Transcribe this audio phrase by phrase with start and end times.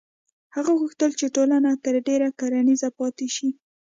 [0.55, 3.49] هغه غوښتل چې ټولنه تر ډېره کرنیزه پاتې شي.